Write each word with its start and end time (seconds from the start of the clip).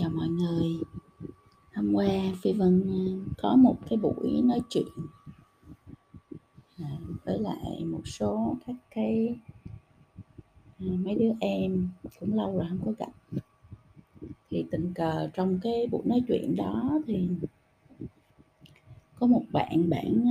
Chào 0.00 0.10
mọi 0.10 0.28
người. 0.28 0.66
Hôm 1.74 1.92
qua 1.94 2.08
Phi 2.42 2.52
Vân 2.52 2.82
ờ, 2.88 3.32
có 3.38 3.56
một 3.56 3.76
cái 3.88 3.96
buổi 3.96 4.42
nói 4.44 4.60
chuyện 4.68 4.86
ờ, 6.78 6.84
với 7.24 7.38
lại 7.38 7.84
một 7.84 8.00
số 8.04 8.56
các 8.66 8.76
cái 8.90 9.36
ờ, 10.80 10.86
mấy 10.86 11.14
đứa 11.14 11.32
em 11.40 11.88
cũng 12.20 12.34
lâu 12.34 12.56
rồi 12.56 12.66
không 12.68 12.78
có 12.84 12.92
gặp. 12.98 13.40
Thì 14.50 14.64
tình 14.70 14.92
cờ 14.94 15.30
trong 15.34 15.58
cái 15.62 15.86
buổi 15.90 16.02
nói 16.04 16.22
chuyện 16.28 16.56
đó 16.56 17.00
thì 17.06 17.28
có 19.14 19.26
một 19.26 19.42
bạn 19.52 19.90
bạn 19.90 20.24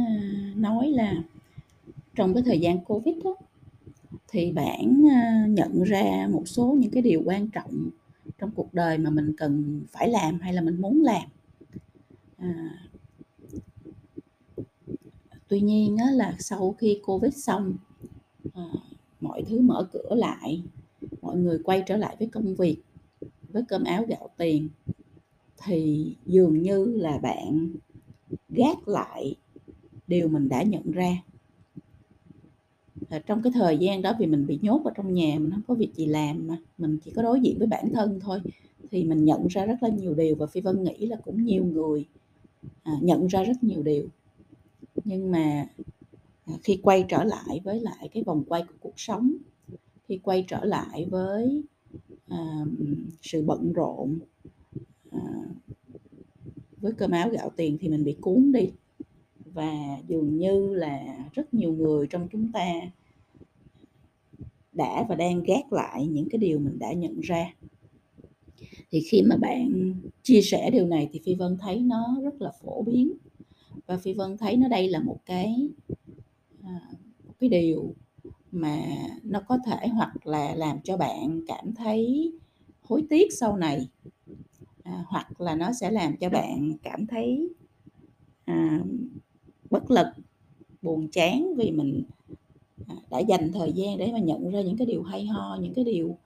nói 0.55 0.89
là 0.89 1.23
trong 2.15 2.33
cái 2.33 2.43
thời 2.43 2.59
gian 2.59 2.83
Covid 2.85 3.15
đó, 3.23 3.35
thì 4.27 4.51
bạn 4.51 5.03
nhận 5.49 5.83
ra 5.83 6.27
một 6.31 6.43
số 6.45 6.75
những 6.79 6.91
cái 6.91 7.03
điều 7.03 7.21
quan 7.25 7.49
trọng 7.49 7.89
trong 8.39 8.51
cuộc 8.51 8.73
đời 8.73 8.97
mà 8.97 9.09
mình 9.09 9.33
cần 9.37 9.83
phải 9.91 10.09
làm 10.09 10.39
hay 10.39 10.53
là 10.53 10.61
mình 10.61 10.81
muốn 10.81 11.01
làm. 11.01 11.29
À, 12.37 12.87
tuy 15.47 15.61
nhiên 15.61 15.97
á, 15.97 16.05
là 16.11 16.35
sau 16.39 16.75
khi 16.79 16.99
covid 17.05 17.35
xong 17.35 17.77
à, 18.53 18.63
mọi 19.21 19.43
thứ 19.47 19.61
mở 19.61 19.89
cửa 19.93 20.15
lại 20.15 20.63
mọi 21.21 21.37
người 21.37 21.59
quay 21.63 21.83
trở 21.85 21.97
lại 21.97 22.15
với 22.19 22.27
công 22.27 22.55
việc 22.55 22.77
với 23.49 23.63
cơm 23.67 23.83
áo 23.83 24.05
gạo 24.07 24.29
tiền 24.37 24.69
thì 25.63 26.15
dường 26.25 26.61
như 26.61 26.85
là 26.85 27.17
bạn 27.17 27.69
gác 28.49 28.87
lại 28.87 29.35
điều 30.07 30.27
mình 30.27 30.49
đã 30.49 30.63
nhận 30.63 30.91
ra. 30.91 31.09
à, 31.11 31.28
trong 33.25 33.41
cái 33.41 33.51
thời 33.55 33.77
gian 33.77 34.01
đó 34.01 34.13
vì 34.19 34.25
mình 34.25 34.47
bị 34.47 34.59
nhốt 34.61 34.81
ở 34.85 34.91
trong 34.95 35.13
nhà 35.13 35.35
mình 35.39 35.51
không 35.51 35.61
có 35.67 35.73
việc 35.73 35.95
gì 35.95 36.05
làm 36.05 36.47
mà 36.47 36.57
mình 36.77 36.97
chỉ 37.05 37.11
có 37.15 37.21
đối 37.21 37.39
diện 37.39 37.59
với 37.59 37.67
bản 37.67 37.93
thân 37.93 38.19
thôi. 38.19 38.39
Thì 38.91 39.03
mình 39.03 39.25
nhận 39.25 39.47
ra 39.47 39.65
rất 39.65 39.83
là 39.83 39.89
nhiều 39.89 40.13
điều 40.13 40.35
và 40.35 40.45
phi 40.47 40.61
vân 40.61 40.83
nghĩ 40.83 41.05
là 41.05 41.17
cũng 41.25 41.43
nhiều 41.43 41.65
người 41.65 42.05
à, 42.83 42.93
nhận 43.01 43.27
ra 43.27 43.43
rất 43.43 43.63
nhiều 43.63 43.83
điều. 43.83 44.07
Nhưng 45.05 45.31
mà 45.31 45.67
à, 46.45 46.53
khi 46.63 46.79
quay 46.83 47.05
trở 47.09 47.23
lại 47.23 47.61
với 47.63 47.79
lại 47.79 48.09
cái 48.13 48.23
vòng 48.23 48.43
quay 48.47 48.63
của 48.63 48.75
cuộc 48.79 48.99
sống 48.99 49.33
khi 50.07 50.19
quay 50.23 50.45
trở 50.47 50.65
lại 50.65 51.07
với 51.09 51.63
à, 52.27 52.65
sự 53.21 53.43
bận 53.45 53.73
rộn 53.73 54.19
à, 55.11 55.21
với 56.77 56.91
cơm 56.91 57.11
áo 57.11 57.29
gạo 57.29 57.51
tiền 57.55 57.77
thì 57.81 57.89
mình 57.89 58.03
bị 58.03 58.15
cuốn 58.21 58.51
đi. 58.51 58.69
Và 59.53 59.73
dường 60.07 60.37
như 60.37 60.73
là 60.73 61.17
rất 61.33 61.53
nhiều 61.53 61.73
người 61.73 62.07
trong 62.07 62.27
chúng 62.31 62.51
ta 62.51 62.71
đã 64.79 65.05
và 65.09 65.15
đang 65.15 65.43
gác 65.43 65.73
lại 65.73 66.07
những 66.07 66.29
cái 66.29 66.39
điều 66.39 66.59
mình 66.59 66.79
đã 66.79 66.93
nhận 66.93 67.19
ra. 67.19 67.53
Thì 68.91 69.01
khi 69.01 69.21
mà 69.21 69.35
bạn 69.35 69.93
chia 70.23 70.41
sẻ 70.41 70.69
điều 70.71 70.87
này 70.87 71.09
thì 71.11 71.19
phi 71.23 71.35
vân 71.35 71.57
thấy 71.61 71.79
nó 71.79 72.17
rất 72.23 72.41
là 72.41 72.51
phổ 72.63 72.81
biến. 72.81 73.13
Và 73.87 73.97
phi 73.97 74.13
vân 74.13 74.37
thấy 74.37 74.57
nó 74.57 74.67
đây 74.67 74.89
là 74.89 74.99
một 74.99 75.19
cái 75.25 75.69
à, 76.63 76.81
một 77.27 77.33
cái 77.39 77.49
điều 77.49 77.93
mà 78.51 78.81
nó 79.23 79.41
có 79.47 79.57
thể 79.65 79.87
hoặc 79.87 80.27
là 80.27 80.55
làm 80.55 80.81
cho 80.83 80.97
bạn 80.97 81.41
cảm 81.47 81.73
thấy 81.73 82.31
hối 82.81 83.03
tiếc 83.09 83.33
sau 83.33 83.57
này. 83.57 83.89
À, 84.83 85.03
hoặc 85.07 85.41
là 85.41 85.55
nó 85.55 85.71
sẽ 85.73 85.91
làm 85.91 86.17
cho 86.17 86.29
bạn 86.29 86.71
cảm 86.83 87.07
thấy 87.07 87.49
à, 88.45 88.83
bất 89.69 89.91
lực 89.91 90.07
buồn 90.81 91.07
chán 91.11 91.53
vì 91.57 91.71
mình 91.71 92.03
đã 93.09 93.19
dành 93.19 93.51
thời 93.53 93.73
gian 93.73 93.97
để 93.97 94.11
mà 94.11 94.19
nhận 94.19 94.49
ra 94.49 94.61
những 94.61 94.77
cái 94.77 94.87
điều 94.87 95.03
hay 95.03 95.25
ho 95.25 95.57
những 95.61 95.73
cái 95.73 95.85
điều 95.85 96.17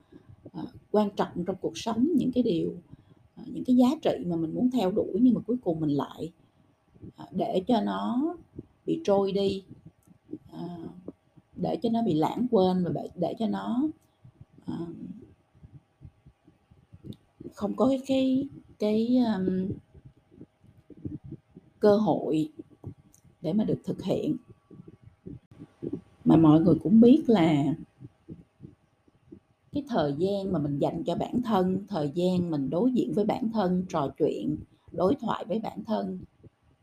ờ, 0.54 0.66
quan 0.92 1.10
trọng 1.16 1.46
trong 1.46 1.56
cuộc 1.62 1.78
sống 1.78 2.08
những 2.18 2.32
cái 2.32 2.44
điều 2.44 2.74
ờ, 3.36 3.44
những 3.48 3.64
cái 3.64 3.76
giá 3.76 3.88
trị 4.02 4.26
mà 4.26 4.36
mình 4.36 4.56
muốn 4.56 4.72
theo 4.72 4.92
đuổi 4.92 5.20
nhưng 5.22 5.34
mà 5.34 5.42
cuối 5.48 5.58
cùng 5.64 5.80
mình 5.80 5.90
lại 5.90 6.32
ờ, 7.18 7.26
để 7.32 7.62
cho 7.68 7.82
nó 7.82 8.36
bị 8.86 9.02
trôi 9.04 9.32
đi 9.32 9.64
để 11.56 11.78
cho 11.84 11.90
nó 11.90 12.02
bị 12.02 12.14
lãng 12.14 12.48
quên 12.52 12.84
và 12.84 12.92
để, 12.94 13.10
để 13.16 13.36
cho 13.40 13.48
nó 13.48 13.90
không 17.54 17.76
có 17.76 17.88
cái 17.88 18.02
cái, 18.08 18.48
cái 18.80 19.18
um, 19.36 19.68
cơ 21.80 21.98
hội 21.98 22.50
để 23.42 23.54
mà 23.54 23.64
được 23.64 23.80
thực 23.84 24.04
hiện 24.04 24.36
mà 26.26 26.38
mọi 26.38 26.62
người 26.62 26.76
cũng 26.84 27.02
biết 27.02 27.24
là 27.28 27.76
cái 29.72 29.84
thời 29.88 30.14
gian 30.18 30.52
mà 30.52 30.60
mình 30.60 30.80
dành 30.80 31.04
cho 31.04 31.16
bản 31.16 31.42
thân, 31.42 31.84
thời 31.88 32.12
gian 32.14 32.52
mình 32.52 32.70
đối 32.70 32.92
diện 32.92 33.14
với 33.14 33.26
bản 33.26 33.50
thân, 33.54 33.86
trò 33.90 34.14
chuyện, 34.18 34.58
đối 34.92 35.16
thoại 35.16 35.46
với 35.48 35.60
bản 35.60 35.84
thân, 35.84 36.20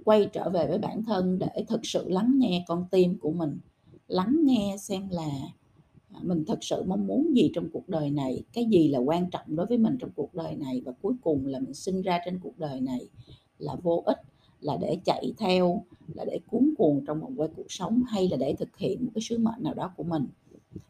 quay 0.04 0.28
trở 0.32 0.50
về 0.50 0.66
với 0.66 0.78
bản 0.78 1.04
thân 1.04 1.38
để 1.38 1.64
thực 1.68 1.80
sự 1.86 2.08
lắng 2.08 2.34
nghe 2.36 2.64
con 2.68 2.84
tim 2.90 3.18
của 3.18 3.32
mình, 3.32 3.58
lắng 4.08 4.36
nghe 4.44 4.76
xem 4.78 5.08
là 5.10 5.30
à, 6.12 6.20
mình 6.22 6.44
thật 6.46 6.58
sự 6.64 6.82
mong 6.82 7.06
muốn 7.06 7.36
gì 7.36 7.50
trong 7.54 7.68
cuộc 7.72 7.88
đời 7.88 8.10
này, 8.10 8.42
cái 8.52 8.64
gì 8.64 8.88
là 8.88 8.98
quan 8.98 9.30
trọng 9.30 9.56
đối 9.56 9.66
với 9.66 9.78
mình 9.78 9.96
trong 10.00 10.10
cuộc 10.16 10.34
đời 10.34 10.56
này, 10.56 10.82
và 10.84 10.92
cuối 11.02 11.14
cùng 11.22 11.46
là 11.46 11.60
mình 11.60 11.74
sinh 11.74 12.02
ra 12.02 12.20
trên 12.24 12.38
cuộc 12.38 12.58
đời 12.58 12.80
này 12.80 13.08
là 13.58 13.76
vô 13.82 14.02
ích 14.06 14.18
là 14.60 14.76
để 14.80 14.98
chạy 15.04 15.32
theo 15.38 15.84
là 16.14 16.24
để 16.24 16.40
cuốn 16.46 16.74
cuồng 16.78 17.04
trong 17.06 17.20
vòng 17.20 17.34
quay 17.36 17.48
cuộc 17.56 17.72
sống 17.72 18.02
hay 18.08 18.28
là 18.28 18.36
để 18.36 18.54
thực 18.58 18.76
hiện 18.78 19.04
một 19.04 19.10
cái 19.14 19.22
sứ 19.22 19.38
mệnh 19.38 19.62
nào 19.62 19.74
đó 19.74 19.92
của 19.96 20.02
mình. 20.02 20.26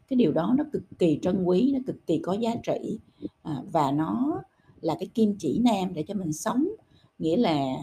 Cái 0.07 0.17
điều 0.17 0.31
đó 0.31 0.53
nó 0.57 0.63
cực 0.73 0.83
kỳ 0.99 1.19
trân 1.21 1.43
quý 1.43 1.71
nó 1.73 1.79
cực 1.87 2.07
kỳ 2.07 2.19
có 2.19 2.33
giá 2.33 2.55
trị 2.63 2.99
à, 3.41 3.63
và 3.71 3.91
nó 3.91 4.41
là 4.81 4.95
cái 4.99 5.07
kim 5.13 5.35
chỉ 5.39 5.59
nam 5.59 5.93
để 5.93 6.03
cho 6.03 6.13
mình 6.13 6.33
sống. 6.33 6.67
Nghĩa 7.19 7.37
là 7.37 7.75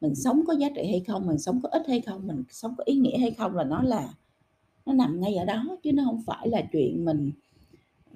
mình 0.00 0.14
sống 0.14 0.42
có 0.46 0.52
giá 0.52 0.68
trị 0.74 0.86
hay 0.90 1.00
không 1.06 1.26
mình 1.26 1.38
sống 1.38 1.60
có 1.62 1.68
ích 1.72 1.82
hay 1.88 2.00
không 2.00 2.26
mình 2.26 2.44
sống 2.50 2.74
có 2.78 2.84
ý 2.86 2.96
nghĩa 2.96 3.18
hay 3.18 3.30
không 3.30 3.54
là 3.54 3.64
nó 3.64 3.82
là 3.82 4.14
nó 4.86 4.92
nằm 4.92 5.20
ngay 5.20 5.34
ở 5.34 5.44
đó 5.44 5.76
chứ 5.82 5.92
nó 5.92 6.04
không 6.04 6.22
phải 6.26 6.48
là 6.48 6.62
chuyện 6.72 7.04
mình 7.04 7.30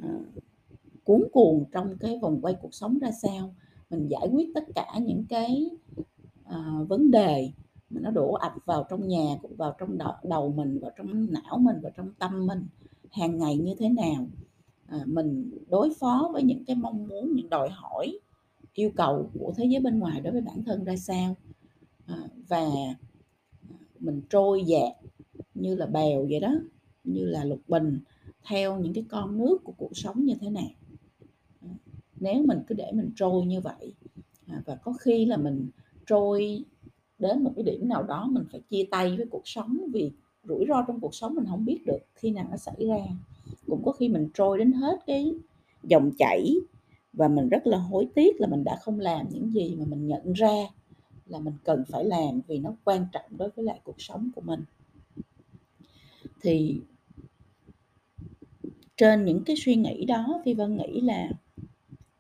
à, 0.03 0.09
uh, 0.09 0.43
cuốn 1.05 1.25
cuồng 1.33 1.65
trong 1.73 1.97
cái 2.01 2.19
vòng 2.23 2.39
quay 2.43 2.55
cuộc 2.63 2.75
sống 2.75 2.99
ra 2.99 3.11
sao. 3.23 3.55
Mình 3.91 4.09
giải 4.09 4.29
quyết 4.33 4.49
tất 4.55 4.65
cả 4.75 4.99
những 5.03 5.25
cái 5.29 5.71
uh, 6.51 6.89
vấn 6.89 7.11
đề 7.11 7.53
mà 7.91 8.01
nó 8.01 8.11
đổ 8.11 8.33
ập 8.33 8.53
vào 8.65 8.87
trong 8.91 9.09
nhà 9.09 9.37
vào 9.57 9.75
trong 9.79 9.99
đầu, 9.99 10.13
đầu 10.23 10.53
mình 10.53 10.79
vào 10.79 10.91
trong 10.97 11.33
não 11.33 11.59
mình 11.59 11.81
vào 11.83 11.93
trong 11.97 12.13
tâm 12.19 12.47
mình 12.47 12.67
hàng 13.11 13.39
ngày 13.39 13.57
như 13.57 13.75
thế 13.79 13.89
nào? 13.89 14.27
À, 14.87 14.99
mình 15.07 15.51
đối 15.69 15.95
phó 15.95 16.31
với 16.33 16.43
những 16.43 16.65
cái 16.65 16.77
mong 16.77 17.09
muốn 17.09 17.35
những 17.35 17.51
đòi 17.51 17.69
hỏi 17.69 18.19
yêu 18.75 18.91
cầu 18.97 19.31
của 19.39 19.53
thế 19.57 19.65
giới 19.65 19.81
bên 19.81 19.99
ngoài 19.99 20.21
đối 20.21 20.33
với 20.33 20.43
bản 20.43 20.65
thân 20.65 20.85
ra 20.85 20.97
sao? 20.97 21.37
À, 22.07 22.17
và 22.49 22.59
à, 22.59 22.95
mình 23.99 24.23
trôi 24.31 24.65
dạt 24.65 24.93
như 25.55 25.75
là 25.75 25.87
bèo 25.87 26.27
vậy 26.31 26.41
đó 26.41 26.55
như 27.05 27.25
là 27.25 27.45
lục 27.45 27.61
bình 27.69 28.01
theo 28.47 28.79
những 28.79 28.93
cái 28.95 29.05
con 29.09 29.39
nước 29.39 29.59
của 29.65 29.73
cuộc 29.77 29.97
sống 29.97 30.25
như 30.25 30.35
thế 30.41 30.51
nào? 30.51 30.71
À, 31.61 31.69
nếu 32.21 32.43
mình 32.47 32.59
cứ 32.67 32.75
để 32.75 32.93
mình 32.93 33.11
trôi 33.17 33.47
như 33.47 33.61
vậy 33.61 33.95
à, 34.47 34.63
và 34.67 34.75
có 34.75 34.93
khi 34.93 35.25
là 35.25 35.37
mình 35.37 35.71
trôi 36.07 36.65
đến 37.19 37.45
một 37.45 37.53
cái 37.57 37.65
điểm 37.65 37.89
nào 37.89 38.03
đó 38.03 38.29
mình 38.31 38.45
phải 38.53 38.61
chia 38.61 38.85
tay 38.91 39.17
với 39.17 39.27
cuộc 39.31 39.43
sống, 39.45 39.79
vì 39.93 40.11
rủi 40.45 40.65
ro 40.69 40.85
trong 40.89 41.01
cuộc 41.01 41.15
sống 41.15 41.35
mình 41.35 41.45
không 41.49 41.65
biết 41.65 41.87
được 41.87 41.99
khi 42.15 42.31
nào 42.31 42.47
nó 42.51 42.57
xảy 42.57 42.87
ra. 42.87 43.07
Cũng 43.67 43.83
có 43.85 43.93
khi 43.93 44.09
mình 44.09 44.29
trôi 44.35 44.59
đến 44.59 44.73
hết 44.73 44.99
cái 45.07 45.35
dòng 45.83 46.11
chảy 46.19 46.55
và 47.13 47.29
mình 47.29 47.49
rất 47.49 47.67
là 47.67 47.79
hối 47.79 48.09
tiếc 48.15 48.41
là 48.41 48.47
mình 48.47 48.65
đã 48.65 48.77
không 48.83 49.01
làm 49.01 49.27
những 49.31 49.53
gì 49.53 49.77
mà 49.79 49.85
mình 49.89 50.07
nhận 50.07 50.33
ra 50.33 50.55
là 51.27 51.39
mình 51.39 51.55
cần 51.65 51.85
phải 51.89 52.05
làm 52.05 52.41
vì 52.49 52.59
nó 52.59 52.73
quan 52.85 53.07
trọng 53.13 53.37
đối 53.39 53.51
với 53.51 53.65
lại 53.65 53.81
cuộc 53.85 54.01
sống 54.01 54.31
của 54.35 54.41
mình. 54.41 54.61
Thì 56.41 56.81
trên 58.97 59.25
những 59.25 59.45
cái 59.45 59.57
suy 59.57 59.75
nghĩ 59.75 60.05
đó, 60.05 60.43
phi 60.45 60.55
vân 60.55 60.77
nghĩ 60.77 61.01
là 61.01 61.29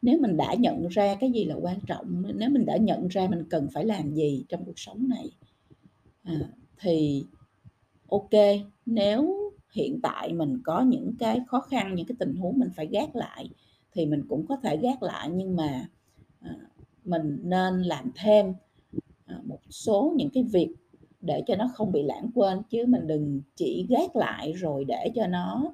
nếu 0.02 0.18
mình 0.20 0.36
đã 0.36 0.54
nhận 0.54 0.88
ra 0.88 1.14
cái 1.20 1.30
gì 1.30 1.44
là 1.44 1.54
quan 1.54 1.80
trọng 1.86 2.22
nếu 2.34 2.50
mình 2.50 2.66
đã 2.66 2.76
nhận 2.76 3.08
ra 3.08 3.28
mình 3.28 3.44
cần 3.50 3.68
phải 3.72 3.84
làm 3.84 4.14
gì 4.14 4.44
trong 4.48 4.64
cuộc 4.64 4.78
sống 4.78 5.08
này 5.08 5.30
à, 6.22 6.40
thì 6.80 7.24
ok 8.08 8.30
nếu 8.86 9.50
hiện 9.72 10.00
tại 10.02 10.32
mình 10.32 10.60
có 10.64 10.80
những 10.80 11.14
cái 11.18 11.40
khó 11.46 11.60
khăn 11.60 11.94
những 11.94 12.06
cái 12.06 12.16
tình 12.18 12.34
huống 12.34 12.58
mình 12.58 12.70
phải 12.76 12.86
gác 12.86 13.16
lại 13.16 13.50
thì 13.92 14.06
mình 14.06 14.24
cũng 14.28 14.46
có 14.46 14.56
thể 14.56 14.76
gác 14.76 15.02
lại 15.02 15.30
nhưng 15.30 15.56
mà 15.56 15.88
à, 16.40 16.56
mình 17.04 17.38
nên 17.42 17.82
làm 17.82 18.10
thêm 18.14 18.54
à, 19.26 19.40
một 19.44 19.60
số 19.70 20.14
những 20.16 20.30
cái 20.30 20.42
việc 20.42 20.74
để 21.20 21.42
cho 21.46 21.56
nó 21.56 21.70
không 21.74 21.92
bị 21.92 22.02
lãng 22.02 22.30
quên 22.34 22.62
chứ 22.70 22.86
mình 22.86 23.06
đừng 23.06 23.42
chỉ 23.56 23.86
gác 23.88 24.16
lại 24.16 24.52
rồi 24.52 24.84
để 24.84 25.10
cho 25.14 25.26
nó 25.26 25.72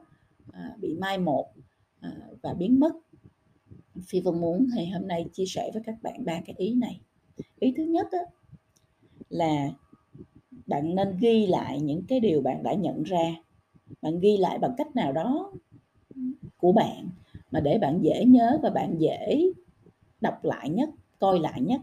à, 0.52 0.76
bị 0.80 0.94
mai 0.94 1.18
một 1.18 1.46
à, 2.00 2.10
và 2.42 2.54
biến 2.54 2.80
mất 2.80 2.92
phi 4.06 4.20
vân 4.20 4.40
muốn 4.40 4.66
thì 4.76 4.86
hôm 4.86 5.08
nay 5.08 5.26
chia 5.32 5.46
sẻ 5.46 5.70
với 5.74 5.82
các 5.86 5.94
bạn 6.02 6.24
ba 6.24 6.40
cái 6.46 6.54
ý 6.58 6.74
này. 6.74 7.00
Ý 7.58 7.74
thứ 7.76 7.82
nhất 7.82 8.06
đó, 8.12 8.18
là 9.28 9.70
bạn 10.66 10.94
nên 10.94 11.16
ghi 11.20 11.46
lại 11.46 11.80
những 11.80 12.02
cái 12.08 12.20
điều 12.20 12.40
bạn 12.40 12.62
đã 12.62 12.74
nhận 12.74 13.02
ra. 13.02 13.34
Bạn 14.02 14.20
ghi 14.20 14.36
lại 14.36 14.58
bằng 14.58 14.74
cách 14.78 14.96
nào 14.96 15.12
đó 15.12 15.52
của 16.56 16.72
bạn 16.72 17.08
mà 17.50 17.60
để 17.60 17.78
bạn 17.78 17.98
dễ 18.02 18.24
nhớ 18.24 18.58
và 18.62 18.70
bạn 18.70 18.96
dễ 18.98 19.52
đọc 20.20 20.44
lại 20.44 20.70
nhất 20.70 20.90
coi 21.18 21.38
lại 21.38 21.60
nhất. 21.60 21.80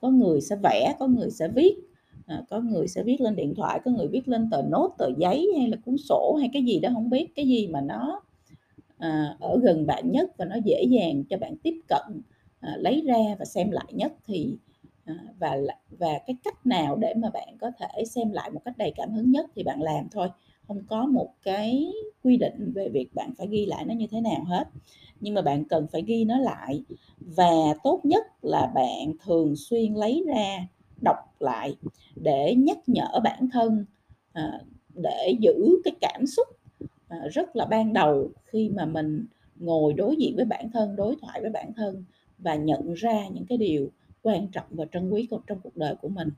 Có 0.00 0.08
người 0.08 0.40
sẽ 0.40 0.56
vẽ 0.62 0.94
có 0.98 1.06
người 1.06 1.30
sẽ 1.30 1.48
viết 1.48 1.76
à, 2.26 2.42
có 2.50 2.60
người 2.60 2.88
sẽ 2.88 3.02
viết 3.02 3.20
lên 3.20 3.36
điện 3.36 3.54
thoại 3.54 3.80
có 3.84 3.90
người 3.90 4.08
viết 4.08 4.28
lên 4.28 4.50
tờ 4.50 4.62
nốt 4.62 4.94
tờ 4.98 5.08
giấy 5.18 5.52
hay 5.58 5.68
là 5.68 5.76
cuốn 5.84 5.96
sổ 5.96 6.36
hay 6.40 6.50
cái 6.52 6.64
gì 6.64 6.80
đó 6.80 6.90
không 6.94 7.10
biết 7.10 7.34
cái 7.34 7.48
gì 7.48 7.68
mà 7.68 7.80
nó 7.80 8.20
À, 8.98 9.36
ở 9.40 9.58
gần 9.62 9.86
bạn 9.86 10.10
nhất 10.10 10.30
và 10.38 10.44
nó 10.44 10.56
dễ 10.64 10.84
dàng 10.90 11.24
cho 11.24 11.38
bạn 11.38 11.56
tiếp 11.62 11.80
cận 11.88 12.22
à, 12.60 12.76
lấy 12.78 13.02
ra 13.06 13.36
và 13.38 13.44
xem 13.44 13.70
lại 13.70 13.92
nhất 13.92 14.12
thì 14.26 14.56
à, 15.04 15.14
và 15.38 15.56
và 15.90 16.18
cái 16.26 16.36
cách 16.44 16.66
nào 16.66 16.96
để 16.96 17.14
mà 17.14 17.30
bạn 17.30 17.56
có 17.60 17.70
thể 17.78 18.04
xem 18.04 18.32
lại 18.32 18.50
một 18.50 18.60
cách 18.64 18.78
đầy 18.78 18.92
cảm 18.96 19.12
hứng 19.12 19.30
nhất 19.30 19.46
thì 19.54 19.62
bạn 19.62 19.82
làm 19.82 20.08
thôi. 20.12 20.28
Không 20.68 20.82
có 20.88 21.06
một 21.06 21.28
cái 21.42 21.92
quy 22.22 22.36
định 22.36 22.72
về 22.74 22.88
việc 22.88 23.14
bạn 23.14 23.34
phải 23.38 23.46
ghi 23.50 23.66
lại 23.66 23.84
nó 23.84 23.94
như 23.94 24.06
thế 24.10 24.20
nào 24.20 24.44
hết. 24.44 24.64
Nhưng 25.20 25.34
mà 25.34 25.42
bạn 25.42 25.64
cần 25.64 25.86
phải 25.92 26.02
ghi 26.06 26.24
nó 26.24 26.38
lại 26.38 26.82
và 27.20 27.74
tốt 27.84 28.00
nhất 28.04 28.24
là 28.42 28.72
bạn 28.74 29.12
thường 29.24 29.56
xuyên 29.56 29.94
lấy 29.94 30.24
ra, 30.26 30.66
đọc 31.02 31.16
lại 31.40 31.76
để 32.16 32.54
nhắc 32.54 32.78
nhở 32.86 33.20
bản 33.24 33.48
thân 33.52 33.84
để 34.94 35.34
giữ 35.40 35.54
cái 35.84 35.94
cảm 36.00 36.26
xúc 36.26 36.46
Ờ, 37.08 37.28
rất 37.28 37.56
là 37.56 37.64
ban 37.64 37.92
đầu 37.92 38.30
khi 38.44 38.70
mà 38.76 38.84
mình 38.86 39.26
ngồi 39.56 39.94
đối 39.94 40.16
diện 40.16 40.36
với 40.36 40.44
bản 40.44 40.70
thân 40.72 40.96
đối 40.96 41.16
thoại 41.22 41.40
với 41.40 41.50
bản 41.50 41.72
thân 41.76 42.04
và 42.38 42.54
nhận 42.54 42.94
ra 42.94 43.28
những 43.28 43.46
cái 43.46 43.58
điều 43.58 43.90
quan 44.22 44.48
trọng 44.48 44.66
và 44.70 44.84
trân 44.92 45.10
quý 45.10 45.28
trong 45.46 45.60
cuộc 45.60 45.76
đời 45.76 45.94
của 46.02 46.08
mình. 46.08 46.28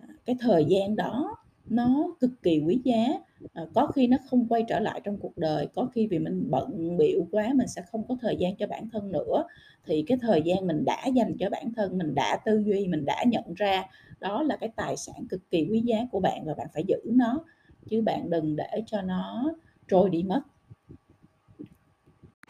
Ờ, 0.00 0.06
cái 0.24 0.36
thời 0.40 0.64
gian 0.64 0.96
đó 0.96 1.36
nó 1.68 2.14
cực 2.20 2.30
kỳ 2.42 2.62
quý 2.66 2.80
giá. 2.84 3.06
À, 3.52 3.62
có 3.74 3.86
khi 3.86 4.06
nó 4.06 4.16
không 4.30 4.46
quay 4.48 4.64
trở 4.68 4.80
lại 4.80 5.00
trong 5.04 5.16
cuộc 5.18 5.38
đời 5.38 5.68
có 5.74 5.88
khi 5.94 6.06
vì 6.06 6.18
mình 6.18 6.50
bận 6.50 6.96
biểu 6.96 7.26
quá 7.32 7.52
mình 7.54 7.68
sẽ 7.68 7.82
không 7.82 8.02
có 8.08 8.16
thời 8.20 8.36
gian 8.36 8.56
cho 8.56 8.66
bản 8.66 8.88
thân 8.92 9.12
nữa. 9.12 9.44
Thì 9.86 10.04
cái 10.06 10.18
thời 10.20 10.42
gian 10.42 10.66
mình 10.66 10.84
đã 10.84 11.06
dành 11.06 11.36
cho 11.38 11.50
bản 11.50 11.72
thân 11.76 11.98
mình 11.98 12.14
đã 12.14 12.38
tư 12.44 12.62
duy 12.66 12.88
mình 12.88 13.04
đã 13.04 13.24
nhận 13.26 13.54
ra 13.56 13.84
đó 14.20 14.42
là 14.42 14.56
cái 14.56 14.70
tài 14.76 14.96
sản 14.96 15.26
cực 15.28 15.50
kỳ 15.50 15.66
quý 15.70 15.80
giá 15.80 15.98
của 16.12 16.20
bạn 16.20 16.44
và 16.44 16.54
bạn 16.54 16.66
phải 16.74 16.84
giữ 16.88 16.96
nó. 17.04 17.44
Chứ 17.90 18.02
bạn 18.02 18.30
đừng 18.30 18.56
để 18.56 18.82
cho 18.86 19.02
nó 19.02 19.52
trôi 19.88 20.10
đi 20.10 20.22
mất. 20.22 20.40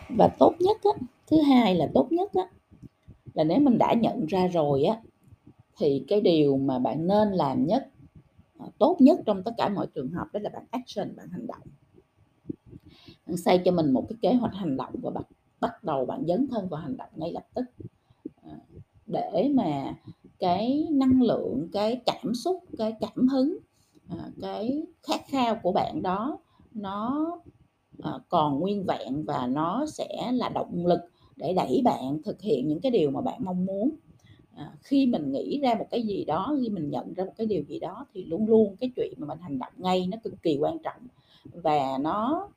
Và 0.08 0.28
tốt 0.38 0.54
nhất 0.58 0.76
á, 0.84 1.06
thứ 1.26 1.40
hai 1.40 1.74
là 1.74 1.90
tốt 1.94 2.06
nhất 2.10 2.30
á, 2.34 2.48
là 3.34 3.44
nếu 3.44 3.60
mình 3.60 3.78
đã 3.78 3.94
nhận 3.94 4.26
ra 4.26 4.46
rồi 4.46 4.84
á 4.84 5.00
thì 5.78 6.04
cái 6.08 6.20
điều 6.20 6.56
mà 6.56 6.78
bạn 6.78 7.06
nên 7.06 7.28
làm 7.32 7.66
nhất 7.66 7.88
ờ, 8.58 8.66
tốt 8.78 8.96
nhất 9.00 9.20
trong 9.26 9.42
tất 9.42 9.52
cả 9.56 9.68
mọi 9.68 9.86
trường 9.94 10.10
hợp 10.10 10.26
đó 10.32 10.40
là 10.40 10.50
bạn 10.50 10.64
action 10.70 11.16
bạn 11.16 11.28
hành 11.28 11.46
động. 11.46 11.62
Bạn 13.26 13.36
xây 13.36 13.58
cho 13.64 13.72
mình 13.72 13.92
một 13.92 14.06
cái 14.08 14.16
kế 14.22 14.34
hoạch 14.34 14.54
hành 14.54 14.76
động 14.76 14.94
và 15.02 15.10
bắt 15.10 15.26
bắt 15.60 15.84
đầu 15.84 16.06
bạn 16.06 16.24
dấn 16.28 16.48
thân 16.50 16.68
vào 16.68 16.80
hành 16.80 16.96
động 16.96 17.08
ngay 17.16 17.32
lập 17.32 17.46
tức. 17.54 17.64
Ờ, 18.42 18.52
để 19.06 19.50
mà 19.54 19.94
cái 20.38 20.88
năng 20.90 21.22
lượng 21.22 21.68
cái 21.72 22.00
cảm 22.06 22.34
xúc 22.34 22.64
cái 22.78 22.92
cảm 23.00 23.28
hứng 23.28 23.58
ờ, 24.08 24.30
cái 24.42 24.82
khát 25.02 25.20
khao 25.28 25.56
của 25.62 25.72
bạn 25.72 26.02
đó 26.02 26.38
nó 26.76 27.30
ờ, 28.02 28.20
còn 28.28 28.60
nguyên 28.60 28.84
vẹn 28.88 29.24
và 29.26 29.46
nó 29.46 29.86
sẽ 29.86 30.32
là 30.32 30.48
động 30.48 30.86
lực 30.86 31.00
để 31.36 31.52
đẩy 31.52 31.82
bạn 31.84 32.22
thực 32.24 32.42
hiện 32.42 32.68
những 32.68 32.80
cái 32.80 32.92
điều 32.92 33.10
mà 33.10 33.20
bạn 33.20 33.44
mong 33.44 33.66
muốn. 33.66 33.90
À, 34.54 34.72
khi 34.82 35.06
mình 35.06 35.32
nghĩ 35.32 35.60
ra 35.60 35.74
một 35.74 35.86
cái 35.90 36.02
gì 36.02 36.24
đó 36.24 36.56
khi 36.62 36.70
mình 36.70 36.90
nhận 36.90 37.14
ra 37.14 37.24
một 37.24 37.32
cái 37.36 37.46
điều 37.46 37.62
gì 37.62 37.78
đó 37.78 38.06
thì 38.14 38.24
luôn 38.24 38.46
luôn 38.46 38.76
cái 38.80 38.90
chuyện 38.96 39.12
mà 39.18 39.26
mình 39.26 39.38
hành 39.38 39.58
động 39.58 39.72
ngay 39.76 40.06
nó 40.06 40.16
cực 40.24 40.42
kỳ 40.42 40.58
quan 40.60 40.78
trọng 40.78 41.02
và 41.52 41.98
nó 42.00 42.48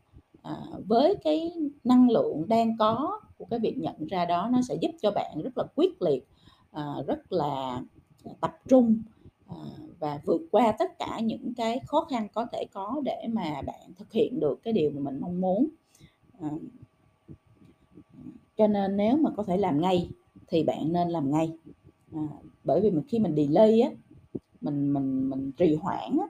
à, 0.41 0.55
với 0.87 1.15
cái 1.23 1.51
năng 1.83 2.09
lượng 2.09 2.45
đang 2.47 2.77
có 2.77 3.21
của 3.37 3.45
cái 3.45 3.59
việc 3.59 3.77
nhận 3.77 4.07
ra 4.07 4.25
đó 4.25 4.49
nó 4.51 4.61
sẽ 4.61 4.75
giúp 4.81 4.91
cho 5.01 5.11
bạn 5.11 5.41
rất 5.43 5.57
là 5.57 5.63
quyết 5.75 6.01
liệt 6.01 6.27
à, 6.71 6.93
rất 7.07 7.31
là 7.31 7.83
tập 8.41 8.57
trung 8.67 9.01
Ờ, 9.49 9.55
và 9.99 10.19
vượt 10.25 10.41
qua 10.51 10.71
tất 10.79 10.99
cả 10.99 11.19
những 11.19 11.53
cái 11.57 11.79
khó 11.85 12.07
khăn 12.09 12.27
có 12.33 12.45
thể 12.51 12.65
có 12.73 13.01
để 13.05 13.27
mà 13.33 13.61
bạn 13.61 13.93
thực 13.97 14.11
hiện 14.11 14.39
được 14.39 14.59
cái 14.63 14.73
điều 14.73 14.91
mà 14.91 14.99
mình 14.99 15.19
mong 15.21 15.41
muốn. 15.41 15.67
Ờ, 16.39 16.49
cho 18.57 18.67
nên 18.67 18.97
nếu 18.97 19.17
mà 19.17 19.29
có 19.37 19.43
thể 19.43 19.57
làm 19.57 19.81
ngay 19.81 20.09
thì 20.47 20.63
bạn 20.63 20.93
nên 20.93 21.09
làm 21.09 21.31
ngay. 21.31 21.57
À, 22.13 22.27
bởi 22.63 22.81
vì 22.81 22.91
mình 22.91 23.03
khi 23.07 23.19
mình 23.19 23.35
delay 23.35 23.81
á 23.81 23.89
mình 24.61 24.93
mình 24.93 25.29
mình 25.29 25.51
trì 25.51 25.75
hoãn 25.75 26.17
á, 26.21 26.27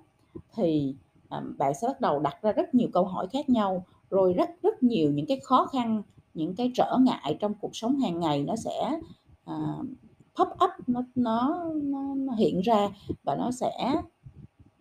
thì 0.56 0.96
à, 1.30 1.42
bạn 1.58 1.74
sẽ 1.82 1.88
bắt 1.88 2.02
đầu 2.02 2.20
đặt 2.20 2.38
ra 2.42 2.52
rất 2.52 2.76
nhiều 2.76 2.90
câu 2.94 3.06
hỏi 3.06 3.28
khác 3.32 3.50
nhau 3.50 3.86
rồi 4.10 4.34
rất 4.34 4.50
rất 4.64 4.84
nhiều 4.84 5.12
những 5.12 5.26
cái 5.26 5.40
khó 5.44 5.66
khăn 5.66 6.04
những 6.34 6.56
cái 6.56 6.72
trở 6.76 6.98
ngại 7.02 7.38
trong 7.40 7.54
cuộc 7.62 7.76
sống 7.76 8.00
hàng 8.00 8.20
ngày 8.20 8.44
nó 8.44 8.56
sẽ 8.56 9.00
à, 9.46 9.56
pop 10.40 10.48
up 10.48 10.88
nó, 10.88 11.04
nó 11.16 11.66
nó 11.74 12.16
nó 12.16 12.34
hiện 12.34 12.62
ra 12.62 12.90
và 13.24 13.36
nó 13.36 13.52
sẽ 13.52 13.72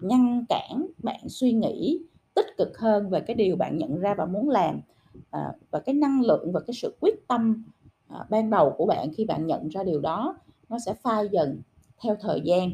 ngăn 0.00 0.44
cản 0.48 0.86
bạn 0.98 1.28
suy 1.28 1.52
nghĩ 1.52 2.00
tích 2.34 2.46
cực 2.58 2.78
hơn 2.78 3.10
về 3.10 3.20
cái 3.20 3.36
điều 3.36 3.56
bạn 3.56 3.78
nhận 3.78 3.98
ra 3.98 4.14
và 4.14 4.26
muốn 4.26 4.48
làm. 4.48 4.80
À, 5.30 5.52
và 5.70 5.80
cái 5.80 5.94
năng 5.94 6.22
lượng 6.22 6.52
và 6.52 6.60
cái 6.60 6.74
sự 6.74 6.96
quyết 7.00 7.28
tâm 7.28 7.64
à, 8.08 8.26
ban 8.30 8.50
đầu 8.50 8.74
của 8.78 8.86
bạn 8.86 9.12
khi 9.16 9.24
bạn 9.24 9.46
nhận 9.46 9.68
ra 9.68 9.84
điều 9.84 10.00
đó 10.00 10.36
nó 10.68 10.78
sẽ 10.78 10.94
phai 10.94 11.28
dần 11.32 11.62
theo 12.02 12.16
thời 12.20 12.40
gian. 12.44 12.70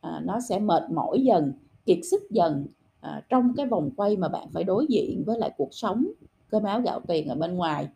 À, 0.00 0.20
nó 0.24 0.40
sẽ 0.40 0.58
mệt 0.58 0.82
mỏi 0.90 1.20
dần 1.24 1.52
kiệt 1.86 1.98
sức 2.10 2.30
dần 2.30 2.66
à, 3.00 3.22
trong 3.28 3.54
cái 3.56 3.66
vòng 3.66 3.90
quay 3.96 4.16
mà 4.16 4.28
bạn 4.28 4.48
phải 4.52 4.64
đối 4.64 4.86
diện 4.86 5.22
với 5.26 5.38
lại 5.38 5.50
cuộc 5.56 5.68
sống 5.72 6.06
cơm 6.48 6.62
áo 6.62 6.80
gạo 6.80 7.00
tiền 7.08 7.28
ở 7.28 7.34
bên 7.34 7.54
ngoài. 7.54 7.88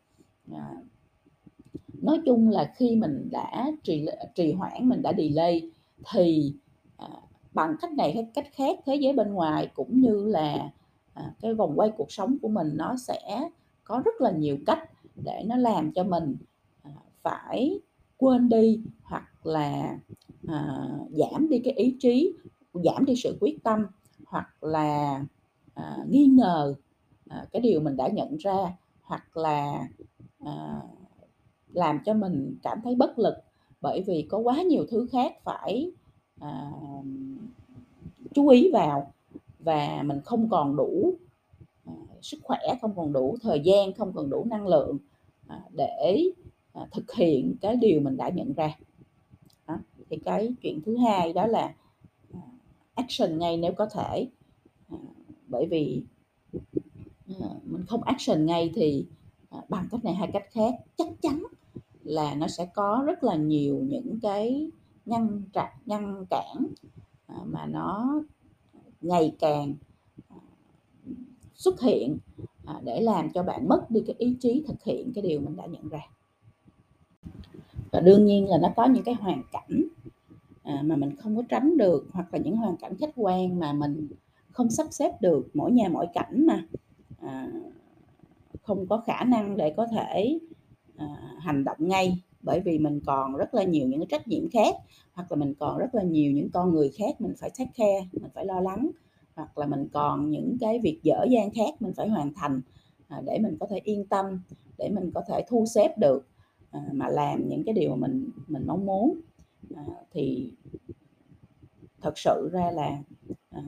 À, 0.52 0.76
nói 2.02 2.18
chung 2.26 2.48
là 2.48 2.72
khi 2.76 2.96
mình 2.96 3.28
đã 3.30 3.72
trì 3.82 4.06
trì 4.34 4.52
hoãn 4.52 4.88
mình 4.88 5.02
đã 5.02 5.12
delay 5.18 5.70
thì 6.12 6.54
à, 6.96 7.08
bằng 7.52 7.76
cách 7.80 7.92
này 7.92 8.12
hay 8.14 8.26
cách 8.34 8.46
khác 8.52 8.78
thế 8.86 8.96
giới 8.96 9.12
bên 9.12 9.32
ngoài 9.32 9.70
cũng 9.74 10.00
như 10.00 10.24
là 10.26 10.70
à, 11.14 11.34
cái 11.40 11.54
vòng 11.54 11.72
quay 11.76 11.90
cuộc 11.96 12.12
sống 12.12 12.36
của 12.42 12.48
mình 12.48 12.68
nó 12.74 12.96
sẽ 12.96 13.48
có 13.84 14.02
rất 14.04 14.20
là 14.20 14.30
nhiều 14.30 14.58
cách 14.66 14.90
để 15.24 15.42
nó 15.46 15.56
làm 15.56 15.92
cho 15.92 16.04
mình 16.04 16.36
à, 16.82 16.90
phải 17.22 17.80
quên 18.16 18.48
đi 18.48 18.80
hoặc 19.02 19.46
là 19.46 19.98
à, 20.48 20.88
giảm 21.10 21.48
đi 21.48 21.58
cái 21.58 21.72
ý 21.72 21.96
chí 22.00 22.34
giảm 22.72 23.04
đi 23.04 23.16
sự 23.16 23.36
quyết 23.40 23.64
tâm 23.64 23.86
hoặc 24.26 24.64
là 24.64 25.24
à, 25.74 25.96
nghi 26.08 26.26
ngờ 26.26 26.74
à, 27.28 27.46
cái 27.52 27.62
điều 27.62 27.80
mình 27.80 27.96
đã 27.96 28.08
nhận 28.08 28.36
ra 28.36 28.76
hoặc 29.02 29.36
là 29.36 29.88
à, 30.38 30.80
làm 31.72 31.98
cho 32.04 32.14
mình 32.14 32.56
cảm 32.62 32.80
thấy 32.84 32.94
bất 32.94 33.18
lực 33.18 33.34
bởi 33.80 34.02
vì 34.06 34.26
có 34.30 34.38
quá 34.38 34.62
nhiều 34.62 34.86
thứ 34.90 35.06
khác 35.12 35.32
phải 35.44 35.90
à, 36.40 36.72
chú 38.34 38.48
ý 38.48 38.70
vào 38.72 39.12
và 39.58 40.02
mình 40.02 40.20
không 40.24 40.48
còn 40.50 40.76
đủ 40.76 41.14
à, 41.84 41.92
sức 42.22 42.38
khỏe 42.42 42.58
không 42.80 42.92
còn 42.96 43.12
đủ 43.12 43.36
thời 43.42 43.60
gian 43.60 43.92
không 43.92 44.12
còn 44.12 44.30
đủ 44.30 44.44
năng 44.44 44.66
lượng 44.66 44.98
à, 45.48 45.60
để 45.76 46.30
à, 46.72 46.86
thực 46.92 47.12
hiện 47.12 47.54
cái 47.60 47.76
điều 47.76 48.00
mình 48.00 48.16
đã 48.16 48.28
nhận 48.28 48.52
ra 48.52 48.76
đó. 49.66 49.78
thì 50.10 50.16
cái 50.16 50.54
chuyện 50.62 50.80
thứ 50.86 50.96
hai 50.96 51.32
đó 51.32 51.46
là 51.46 51.74
à, 52.34 52.40
action 52.94 53.38
ngay 53.38 53.56
nếu 53.56 53.72
có 53.72 53.86
thể 53.86 54.28
à, 54.88 54.98
bởi 55.48 55.66
vì 55.66 56.02
à, 57.40 57.48
mình 57.64 57.84
không 57.86 58.02
action 58.02 58.46
ngay 58.46 58.70
thì 58.74 59.06
à, 59.50 59.58
bằng 59.68 59.88
cách 59.90 60.04
này 60.04 60.14
hay 60.14 60.30
cách 60.32 60.46
khác 60.50 60.74
chắc 60.96 61.08
chắn 61.22 61.41
là 62.12 62.34
nó 62.34 62.48
sẽ 62.48 62.66
có 62.74 63.02
rất 63.06 63.24
là 63.24 63.36
nhiều 63.36 63.78
những 63.88 64.20
cái 64.22 64.70
ngăn 65.06 65.42
chặn 65.52 65.72
ngăn 65.86 66.24
cản 66.30 66.66
à, 67.26 67.36
mà 67.44 67.66
nó 67.66 68.22
ngày 69.00 69.36
càng 69.38 69.74
à, 70.28 70.36
xuất 71.54 71.80
hiện 71.80 72.18
à, 72.64 72.80
để 72.84 73.00
làm 73.00 73.32
cho 73.32 73.42
bạn 73.42 73.68
mất 73.68 73.90
đi 73.90 74.02
cái 74.06 74.16
ý 74.18 74.36
chí 74.40 74.64
thực 74.66 74.84
hiện 74.84 75.12
cái 75.14 75.22
điều 75.22 75.40
mình 75.40 75.56
đã 75.56 75.66
nhận 75.66 75.88
ra. 75.88 76.00
Và 77.92 78.00
đương 78.00 78.24
nhiên 78.24 78.48
là 78.48 78.58
nó 78.58 78.68
có 78.76 78.86
những 78.86 79.04
cái 79.04 79.14
hoàn 79.14 79.42
cảnh 79.52 79.82
mà 80.82 80.96
mình 80.96 81.16
không 81.16 81.36
có 81.36 81.42
tránh 81.48 81.76
được, 81.76 82.06
hoặc 82.12 82.34
là 82.34 82.38
những 82.38 82.56
hoàn 82.56 82.76
cảnh 82.76 82.96
khách 82.96 83.12
quan 83.16 83.58
mà 83.58 83.72
mình 83.72 84.08
không 84.50 84.70
sắp 84.70 84.86
xếp 84.90 85.12
được 85.20 85.48
mỗi 85.54 85.72
nhà 85.72 85.88
mỗi 85.88 86.06
cảnh 86.14 86.46
mà 86.46 86.66
không 88.62 88.86
có 88.88 89.02
khả 89.06 89.24
năng 89.24 89.56
để 89.56 89.74
có 89.76 89.86
thể 89.86 90.38
À, 90.96 91.06
hành 91.38 91.64
động 91.64 91.76
ngay. 91.78 92.22
Bởi 92.42 92.60
vì 92.60 92.78
mình 92.78 93.00
còn 93.06 93.36
rất 93.36 93.54
là 93.54 93.62
nhiều 93.64 93.88
những 93.88 94.00
cái 94.00 94.06
trách 94.10 94.28
nhiệm 94.28 94.50
khác, 94.50 94.76
hoặc 95.12 95.32
là 95.32 95.36
mình 95.36 95.54
còn 95.54 95.78
rất 95.78 95.94
là 95.94 96.02
nhiều 96.02 96.32
những 96.32 96.50
con 96.50 96.70
người 96.70 96.90
khác 96.98 97.20
mình 97.20 97.34
phải 97.38 97.50
take 97.58 97.70
care, 97.76 98.08
mình 98.12 98.30
phải 98.34 98.46
lo 98.46 98.60
lắng. 98.60 98.90
Hoặc 99.34 99.58
là 99.58 99.66
mình 99.66 99.88
còn 99.92 100.30
những 100.30 100.56
cái 100.60 100.78
việc 100.78 101.00
dở 101.02 101.26
dang 101.30 101.50
khác 101.50 101.74
mình 101.80 101.92
phải 101.96 102.08
hoàn 102.08 102.34
thành 102.34 102.60
à, 103.08 103.22
để 103.26 103.38
mình 103.38 103.56
có 103.60 103.66
thể 103.70 103.80
yên 103.84 104.06
tâm, 104.06 104.40
để 104.78 104.88
mình 104.88 105.10
có 105.14 105.22
thể 105.28 105.44
thu 105.48 105.66
xếp 105.66 105.98
được 105.98 106.26
à, 106.70 106.80
mà 106.92 107.08
làm 107.08 107.48
những 107.48 107.64
cái 107.64 107.74
điều 107.74 107.90
mà 107.90 107.96
mình 107.96 108.30
mình 108.48 108.64
mong 108.66 108.86
muốn. 108.86 109.20
Thì 110.12 110.52
thật 112.00 112.18
sự 112.18 112.48
ra 112.52 112.70
là 112.70 112.98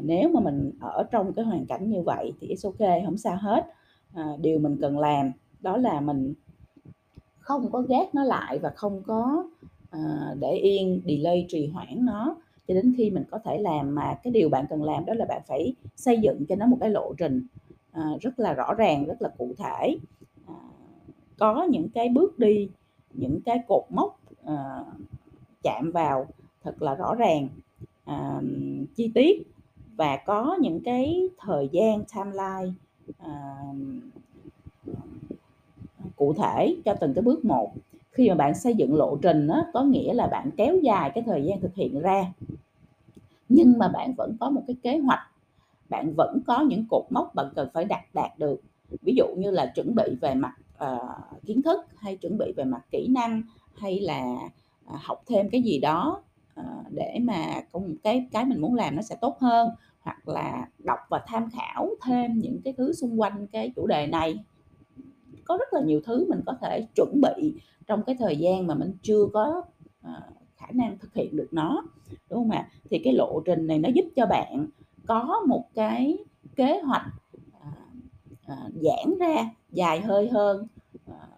nếu 0.03 0.29
mà 0.29 0.41
mình 0.41 0.71
ở 0.81 1.05
trong 1.11 1.33
cái 1.33 1.45
hoàn 1.45 1.67
cảnh 1.67 1.91
như 1.91 2.03
vậy 2.03 2.33
thì 2.41 2.55
it's 2.55 2.71
ok 2.71 3.05
không 3.07 3.19
sao 3.19 3.37
hết. 3.37 3.67
Điều 4.41 4.59
mình 4.59 4.77
cần 4.81 4.99
làm 4.99 5.33
đó 5.61 5.77
là 5.77 6.01
mình 6.01 6.35
không 7.45 7.71
có 7.73 7.81
gác 7.81 8.15
nó 8.15 8.25
lại 8.25 8.59
và 8.59 8.71
không 8.71 9.03
có 9.07 9.45
à, 9.91 10.35
để 10.41 10.53
yên 10.53 11.03
delay 11.07 11.47
trì 11.49 11.67
hoãn 11.67 12.05
nó. 12.05 12.37
Cho 12.69 12.75
đến 12.75 12.95
khi 12.97 13.11
mình 13.11 13.25
có 13.31 13.39
thể 13.39 13.59
làm 13.59 13.95
mà 13.95 14.19
cái 14.23 14.33
điều 14.33 14.49
bạn 14.49 14.67
cần 14.71 14.83
làm 14.83 15.05
đó 15.05 15.15
là 15.15 15.25
bạn 15.25 15.43
phải 15.49 15.75
xây 15.97 16.19
dựng 16.19 16.47
cho 16.47 16.57
nó 16.57 16.67
một 16.67 16.77
cái 16.81 16.91
lộ 16.91 17.15
trình 17.19 17.47
à, 17.93 18.11
rất 18.21 18.39
là 18.39 18.53
rõ 18.53 18.75
ràng 18.75 19.05
rất 19.05 19.23
là 19.23 19.29
cụ 19.39 19.55
thể. 19.59 19.97
À, 20.47 20.55
có 21.39 21.67
những 21.71 21.89
cái 21.89 22.09
bước 22.09 22.39
đi 22.39 22.69
những 23.15 23.41
cái 23.41 23.59
cột 23.69 23.85
mốc 23.91 24.21
à, 24.45 24.85
chạm 25.63 25.91
vào 25.91 26.27
thật 26.63 26.83
là 26.83 26.95
rõ 26.95 27.15
ràng 27.15 27.49
à, 28.05 28.41
chi 28.95 29.11
tiết 29.15 29.43
và 29.97 30.17
có 30.27 30.57
những 30.61 30.81
cái 30.85 31.29
thời 31.39 31.69
gian 31.73 32.05
timeline 32.15 32.73
à, 33.19 33.57
cụ 36.25 36.35
thể 36.35 36.77
cho 36.85 36.95
từng 36.95 37.15
cái 37.15 37.23
bước 37.23 37.45
một. 37.45 37.73
Khi 38.11 38.29
mà 38.29 38.35
bạn 38.35 38.55
xây 38.55 38.75
dựng 38.75 38.95
lộ 38.95 39.17
trình 39.23 39.47
đó, 39.47 39.67
có 39.73 39.83
nghĩa 39.83 40.15
là 40.15 40.27
bạn 40.27 40.51
kéo 40.57 40.77
dài 40.83 41.11
cái 41.15 41.25
thời 41.27 41.45
gian 41.45 41.61
thực 41.61 41.75
hiện 41.75 42.01
ra. 42.01 42.33
Nhưng 43.49 43.79
mà 43.79 43.89
bạn 43.89 44.15
vẫn 44.15 44.37
có 44.41 44.51
một 44.51 44.63
cái 44.67 44.77
kế 44.83 44.99
hoạch. 44.99 45.21
Bạn 45.89 46.13
vẫn 46.17 46.41
có 46.47 46.61
những 46.61 46.85
cột 46.91 47.05
mốc 47.11 47.35
bạn 47.35 47.47
cần 47.57 47.69
phải 47.75 47.85
đạt 47.85 48.01
đạt 48.15 48.39
được. 48.39 48.61
Ví 49.03 49.15
dụ 49.17 49.25
như 49.37 49.51
là 49.51 49.73
chuẩn 49.75 49.95
bị 49.95 50.03
về 50.21 50.35
mặt 50.35 50.55
uh, 50.85 51.43
kiến 51.47 51.63
thức 51.63 51.81
hay 51.97 52.17
chuẩn 52.17 52.39
bị 52.39 52.53
về 52.57 52.65
mặt 52.65 52.83
kỹ 52.91 53.09
năng 53.11 53.43
hay 53.77 54.01
là 54.01 54.37
uh, 54.95 55.01
học 55.03 55.23
thêm 55.27 55.49
cái 55.49 55.63
gì 55.63 55.79
đó 55.79 56.23
uh, 56.61 56.67
để 56.91 57.19
mà 57.23 57.63
cái 58.03 58.27
cái 58.33 58.45
mình 58.45 58.61
muốn 58.61 58.75
làm 58.75 58.97
nó 58.97 59.03
sẽ 59.03 59.17
tốt 59.21 59.39
hơn. 59.41 59.69
Hoặc 60.01 60.29
là 60.29 60.69
đọc 60.79 60.99
và 61.11 61.23
tham 61.27 61.49
khảo 61.51 61.89
thêm 62.07 62.39
những 62.39 62.61
cái 62.65 62.75
thứ 62.77 62.93
xung 62.93 63.21
quanh 63.21 63.47
cái 63.47 63.73
chủ 63.77 63.87
đề 63.87 64.07
này 64.07 64.45
có 65.45 65.57
rất 65.57 65.73
là 65.73 65.81
nhiều 65.81 66.01
thứ 66.05 66.27
mình 66.29 66.41
có 66.47 66.57
thể 66.61 66.87
chuẩn 66.95 67.21
bị 67.21 67.55
trong 67.87 68.03
cái 68.03 68.17
thời 68.19 68.37
gian 68.37 68.67
mà 68.67 68.75
mình 68.75 68.93
chưa 69.03 69.27
có 69.33 69.63
uh, 70.07 70.25
khả 70.57 70.67
năng 70.73 70.99
thực 70.99 71.15
hiện 71.15 71.37
được 71.37 71.49
nó 71.53 71.83
đúng 72.31 72.39
không 72.39 72.51
ạ? 72.51 72.69
Thì 72.91 73.01
cái 73.05 73.13
lộ 73.13 73.41
trình 73.45 73.67
này 73.67 73.79
nó 73.79 73.89
giúp 73.95 74.05
cho 74.17 74.27
bạn 74.27 74.67
có 75.07 75.43
một 75.47 75.65
cái 75.75 76.19
kế 76.57 76.81
hoạch 76.81 77.07
à, 77.61 77.71
à, 78.47 78.57
giãn 78.75 79.19
ra 79.21 79.51
dài 79.71 80.01
hơi 80.01 80.29
hơn 80.29 80.67
à, 81.07 81.29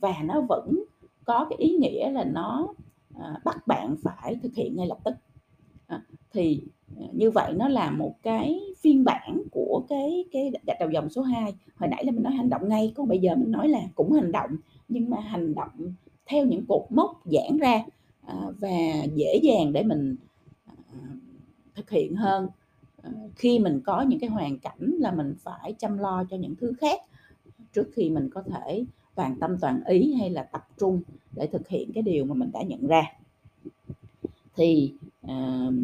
và 0.00 0.14
nó 0.24 0.40
vẫn 0.48 0.84
có 1.24 1.46
cái 1.50 1.56
ý 1.58 1.76
nghĩa 1.76 2.10
là 2.10 2.24
nó 2.24 2.68
à, 3.18 3.40
bắt 3.44 3.66
bạn 3.66 3.96
phải 4.02 4.36
thực 4.42 4.54
hiện 4.54 4.76
ngay 4.76 4.86
lập 4.86 4.98
tức. 5.04 5.14
À, 5.86 6.02
thì 6.32 6.62
như 7.12 7.30
vậy 7.30 7.52
nó 7.56 7.68
là 7.68 7.90
một 7.90 8.14
cái 8.22 8.60
phiên 8.80 9.04
bản 9.04 9.42
của 9.52 9.82
cái 9.88 10.24
cái 10.32 10.52
gạch 10.66 10.76
đầu 10.80 10.90
dòng 10.90 11.10
số 11.10 11.22
2 11.22 11.54
hồi 11.76 11.88
nãy 11.88 12.04
là 12.04 12.12
mình 12.12 12.22
nói 12.22 12.32
hành 12.32 12.48
động 12.48 12.68
ngay 12.68 12.92
còn 12.94 13.08
bây 13.08 13.18
giờ 13.18 13.36
mình 13.36 13.50
nói 13.50 13.68
là 13.68 13.80
cũng 13.94 14.12
hành 14.12 14.32
động 14.32 14.50
nhưng 14.88 15.10
mà 15.10 15.20
hành 15.20 15.54
động 15.54 15.94
theo 16.26 16.46
những 16.46 16.66
cột 16.68 16.82
mốc 16.90 17.22
giãn 17.24 17.58
ra 17.58 17.82
à, 18.26 18.34
và 18.58 19.04
dễ 19.14 19.40
dàng 19.42 19.72
để 19.72 19.82
mình 19.82 20.16
à, 20.66 20.74
thực 21.74 21.90
hiện 21.90 22.16
hơn. 22.16 22.48
À, 23.02 23.10
khi 23.36 23.58
mình 23.58 23.80
có 23.80 24.02
những 24.02 24.20
cái 24.20 24.30
hoàn 24.30 24.58
cảnh 24.58 24.96
là 24.98 25.12
mình 25.12 25.34
phải 25.38 25.74
chăm 25.78 25.98
lo 25.98 26.24
cho 26.30 26.36
những 26.36 26.54
thứ 26.60 26.72
khác 26.80 27.00
trước 27.72 27.88
khi 27.94 28.10
mình 28.10 28.30
có 28.30 28.42
thể 28.42 28.84
toàn 29.14 29.36
tâm 29.40 29.56
toàn 29.60 29.84
ý 29.84 30.14
hay 30.14 30.30
là 30.30 30.42
tập 30.42 30.68
trung 30.78 31.02
để 31.32 31.46
thực 31.46 31.68
hiện 31.68 31.92
cái 31.94 32.02
điều 32.02 32.24
mà 32.24 32.34
mình 32.34 32.50
đã 32.52 32.62
nhận 32.62 32.86
ra. 32.86 33.02
Thì 34.56 34.92
uh, 35.26 35.74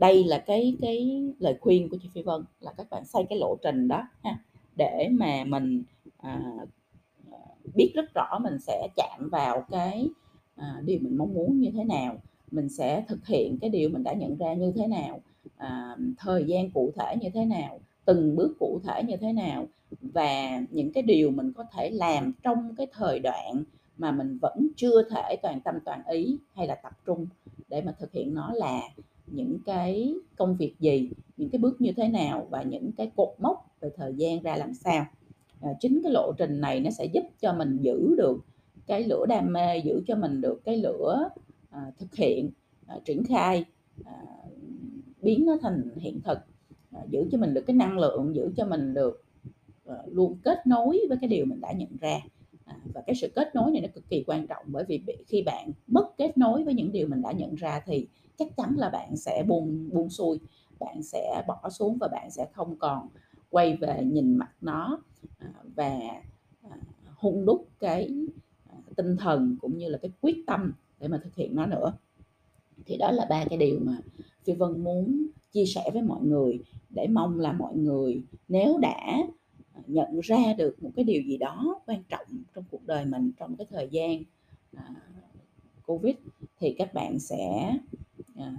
đây 0.00 0.24
là 0.24 0.38
cái 0.38 0.76
cái 0.80 1.22
lời 1.38 1.56
khuyên 1.60 1.88
của 1.88 1.96
chị 2.02 2.08
Phi 2.14 2.22
Vân 2.22 2.44
là 2.60 2.72
các 2.76 2.90
bạn 2.90 3.04
xây 3.04 3.22
cái 3.28 3.38
lộ 3.38 3.56
trình 3.62 3.88
đó 3.88 4.08
ha 4.22 4.38
để 4.76 5.08
mà 5.12 5.44
mình 5.44 5.82
à, 6.18 6.42
à, 7.32 7.38
biết 7.74 7.92
rất 7.94 8.14
rõ 8.14 8.38
mình 8.42 8.58
sẽ 8.58 8.88
chạm 8.96 9.28
vào 9.32 9.64
cái 9.70 10.08
à, 10.56 10.80
điều 10.84 10.98
mình 11.02 11.18
mong 11.18 11.34
muốn 11.34 11.60
như 11.60 11.70
thế 11.74 11.84
nào 11.84 12.16
mình 12.50 12.68
sẽ 12.68 13.04
thực 13.08 13.26
hiện 13.26 13.58
cái 13.60 13.70
điều 13.70 13.88
mình 13.88 14.02
đã 14.02 14.12
nhận 14.12 14.36
ra 14.36 14.54
như 14.54 14.72
thế 14.76 14.86
nào 14.86 15.20
à, 15.56 15.96
thời 16.18 16.44
gian 16.44 16.70
cụ 16.70 16.92
thể 16.96 17.16
như 17.20 17.28
thế 17.34 17.44
nào 17.44 17.78
từng 18.04 18.36
bước 18.36 18.56
cụ 18.60 18.80
thể 18.84 19.02
như 19.02 19.16
thế 19.16 19.32
nào 19.32 19.66
và 20.00 20.62
những 20.70 20.92
cái 20.92 21.02
điều 21.02 21.30
mình 21.30 21.52
có 21.52 21.64
thể 21.72 21.90
làm 21.90 22.32
trong 22.42 22.74
cái 22.76 22.86
thời 22.92 23.18
đoạn 23.18 23.62
mà 23.98 24.12
mình 24.12 24.38
vẫn 24.42 24.68
chưa 24.76 25.02
thể 25.10 25.36
toàn 25.42 25.60
tâm 25.60 25.74
toàn 25.84 26.02
ý 26.06 26.38
hay 26.54 26.66
là 26.66 26.74
tập 26.74 26.92
trung 27.06 27.26
để 27.68 27.82
mà 27.82 27.92
thực 27.98 28.12
hiện 28.12 28.34
nó 28.34 28.52
là 28.52 28.80
những 29.32 29.58
cái 29.66 30.14
công 30.36 30.56
việc 30.56 30.74
gì 30.80 31.10
những 31.36 31.50
cái 31.50 31.58
bước 31.58 31.80
như 31.80 31.92
thế 31.92 32.08
nào 32.08 32.46
và 32.50 32.62
những 32.62 32.92
cái 32.92 33.10
cột 33.16 33.28
mốc 33.38 33.76
về 33.80 33.90
thời 33.96 34.14
gian 34.14 34.42
ra 34.42 34.56
làm 34.56 34.74
sao. 34.74 35.06
À, 35.60 35.70
chính 35.80 36.00
cái 36.02 36.12
lộ 36.12 36.32
trình 36.38 36.60
này 36.60 36.80
nó 36.80 36.90
sẽ 36.90 37.04
giúp 37.04 37.22
cho 37.40 37.54
mình 37.54 37.78
giữ 37.80 38.14
được 38.16 38.44
cái 38.86 39.04
lửa 39.04 39.26
đam 39.28 39.52
mê 39.52 39.78
giữ 39.78 40.02
cho 40.06 40.16
mình 40.16 40.40
được 40.40 40.64
cái 40.64 40.76
lửa 40.76 41.28
à, 41.70 41.92
thực 41.98 42.14
hiện 42.14 42.50
à, 42.86 42.96
triển 43.04 43.24
khai 43.24 43.64
à, 44.04 44.22
biến 45.22 45.46
nó 45.46 45.56
thành 45.62 45.90
hiện 45.96 46.20
thực. 46.24 46.38
À, 46.92 47.00
giữ 47.10 47.28
cho 47.32 47.38
mình 47.38 47.54
được 47.54 47.64
cái 47.66 47.76
năng 47.76 47.98
lượng 47.98 48.34
giữ 48.34 48.52
cho 48.56 48.66
mình 48.66 48.94
được 48.94 49.24
à, 49.86 49.96
luôn 50.06 50.38
kết 50.42 50.66
nối 50.66 51.00
với 51.08 51.18
cái 51.20 51.28
điều 51.28 51.44
mình 51.44 51.60
đã 51.60 51.72
nhận 51.72 51.96
ra. 52.00 52.20
À, 52.64 52.76
và 52.94 53.02
cái 53.06 53.16
sự 53.16 53.28
kết 53.34 53.54
nối 53.54 53.70
này 53.70 53.80
nó 53.80 53.88
cực 53.94 54.08
kỳ 54.08 54.24
quan 54.26 54.46
trọng 54.46 54.64
bởi 54.66 54.84
vì 54.88 55.02
khi 55.26 55.42
bạn 55.42 55.70
mất 55.86 56.16
kết 56.18 56.38
nối 56.38 56.64
với 56.64 56.74
những 56.74 56.92
điều 56.92 57.08
mình 57.08 57.22
đã 57.22 57.32
nhận 57.32 57.54
ra 57.54 57.82
thì 57.86 58.06
chắc 58.40 58.56
chắn 58.56 58.74
là 58.76 58.88
bạn 58.88 59.16
sẽ 59.16 59.44
buồn 59.48 59.90
buông 59.92 60.10
xuôi 60.10 60.38
bạn 60.80 61.02
sẽ 61.02 61.44
bỏ 61.46 61.70
xuống 61.70 61.96
và 62.00 62.08
bạn 62.08 62.30
sẽ 62.30 62.46
không 62.52 62.76
còn 62.78 63.08
quay 63.50 63.76
về 63.76 64.04
nhìn 64.04 64.36
mặt 64.36 64.50
nó. 64.60 65.02
À, 65.38 65.52
và 65.74 66.00
à, 66.62 66.76
hung 67.16 67.46
đúc 67.46 67.68
cái 67.80 68.10
à, 68.70 68.76
tinh 68.96 69.16
thần 69.16 69.56
cũng 69.60 69.78
như 69.78 69.88
là 69.88 69.98
cái 69.98 70.10
quyết 70.20 70.36
tâm 70.46 70.72
để 71.00 71.08
mà 71.08 71.20
thực 71.24 71.34
hiện 71.34 71.54
nó 71.54 71.66
nữa. 71.66 71.92
Thì 72.86 72.96
đó 72.96 73.10
là 73.10 73.26
ba 73.30 73.44
cái 73.44 73.58
điều 73.58 73.78
mà 73.82 73.98
phi 74.44 74.52
vân 74.52 74.84
muốn 74.84 75.26
chia 75.52 75.64
sẻ 75.66 75.90
với 75.92 76.02
mọi 76.02 76.22
người 76.22 76.62
để 76.90 77.06
mong 77.10 77.40
là 77.40 77.52
mọi 77.52 77.76
người 77.76 78.22
nếu 78.48 78.78
đã 78.78 79.16
nhận 79.86 80.20
ra 80.20 80.54
được 80.58 80.82
một 80.82 80.90
cái 80.96 81.04
điều 81.04 81.22
gì 81.22 81.36
đó 81.36 81.80
quan 81.86 82.02
trọng 82.08 82.26
trong 82.54 82.64
cuộc 82.70 82.86
đời 82.86 83.04
mình 83.04 83.32
trong 83.38 83.56
cái 83.56 83.66
thời 83.70 83.88
gian 83.90 84.22
covid 85.86 86.14
thì 86.58 86.74
các 86.78 86.94
bạn 86.94 87.18
sẽ 87.18 87.74
à, 88.40 88.54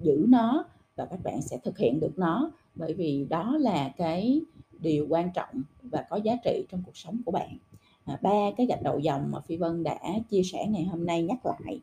giữ 0.00 0.26
nó 0.28 0.64
và 0.96 1.06
các 1.06 1.20
bạn 1.24 1.42
sẽ 1.42 1.58
thực 1.64 1.78
hiện 1.78 2.00
được 2.00 2.18
nó. 2.18 2.50
Bởi 2.74 2.94
vì 2.94 3.26
đó 3.30 3.56
là 3.60 3.92
cái 3.96 4.40
điều 4.78 5.06
quan 5.08 5.30
trọng 5.34 5.62
và 5.82 6.04
có 6.10 6.16
giá 6.16 6.36
trị 6.44 6.66
trong 6.70 6.82
cuộc 6.86 6.96
sống 6.96 7.20
của 7.24 7.32
bạn. 7.32 7.56
À, 8.04 8.18
ba 8.22 8.50
cái 8.56 8.66
gạch 8.66 8.82
đầu 8.82 8.98
dòng 8.98 9.30
mà 9.30 9.40
phi 9.40 9.56
vân 9.56 9.82
đã 9.82 9.98
chia 10.30 10.42
sẻ 10.42 10.66
ngày 10.70 10.84
hôm 10.84 11.06
nay 11.06 11.22
nhắc 11.22 11.46
lại 11.46 11.80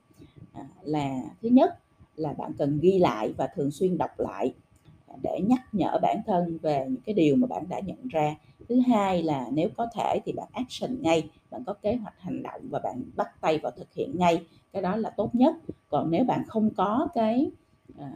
à, 0.54 0.68
là 0.84 1.22
thứ 1.42 1.50
nhất 1.50 1.80
là 2.16 2.34
bạn 2.34 2.52
cần 2.58 2.80
ghi 2.80 3.00
lại 3.00 3.34
và 3.38 3.48
thường 3.48 3.72
xuyên 3.72 3.98
đọc 3.98 4.20
lại 4.20 4.54
để 5.24 5.40
nhắc 5.48 5.62
nhở 5.72 6.00
bản 6.02 6.22
thân 6.26 6.58
về 6.62 6.86
những 6.90 7.02
cái 7.06 7.16
điều 7.16 7.36
mà 7.36 7.48
bạn 7.48 7.64
đã 7.70 7.80
nhận 7.80 8.08
ra 8.08 8.36
thứ 8.70 8.80
hai 8.88 9.24
là 9.24 9.48
nếu 9.54 9.70
có 9.78 9.88
thể 9.96 10.20
thì 10.26 10.32
bạn 10.32 10.48
action 10.54 11.02
ngay 11.02 11.30
bạn 11.52 11.64
có 11.66 11.74
kế 11.74 11.96
hoạch 11.96 12.20
hành 12.20 12.44
động 12.44 12.62
và 12.70 12.80
bạn 12.80 13.04
bắt 13.16 13.42
tay 13.42 13.58
vào 13.58 13.72
thực 13.72 13.94
hiện 13.94 14.12
ngay 14.18 14.44
cái 14.74 14.82
đó 14.82 14.96
là 14.96 15.10
tốt 15.10 15.36
nhất. 15.36 15.56
Còn 15.90 16.12
nếu 16.12 16.24
bạn 16.24 16.44
không 16.48 16.70
có 16.70 17.08
cái 17.14 17.52
à, 17.98 18.12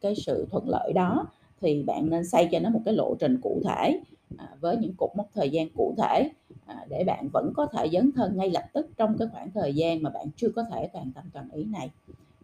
cái 0.00 0.14
sự 0.14 0.46
thuận 0.50 0.68
lợi 0.68 0.92
đó 0.92 1.26
thì 1.60 1.82
bạn 1.82 2.10
nên 2.10 2.26
xây 2.26 2.48
cho 2.52 2.58
nó 2.58 2.70
một 2.70 2.80
cái 2.84 2.94
lộ 2.94 3.14
trình 3.20 3.38
cụ 3.42 3.60
thể 3.64 4.00
à, 4.38 4.48
với 4.60 4.76
những 4.76 4.94
cột 4.98 5.10
mốc 5.16 5.26
thời 5.34 5.50
gian 5.50 5.68
cụ 5.76 5.94
thể 5.98 6.30
à, 6.66 6.86
để 6.88 7.04
bạn 7.04 7.28
vẫn 7.32 7.52
có 7.56 7.66
thể 7.66 7.88
dấn 7.92 8.12
thân 8.12 8.36
ngay 8.36 8.50
lập 8.50 8.64
tức 8.72 8.86
trong 8.96 9.18
cái 9.18 9.28
khoảng 9.32 9.50
thời 9.50 9.74
gian 9.74 10.02
mà 10.02 10.10
bạn 10.10 10.26
chưa 10.36 10.48
có 10.56 10.62
thể 10.62 10.88
toàn 10.92 11.12
tâm 11.14 11.24
toàn 11.32 11.48
ý 11.52 11.64
này. 11.64 11.90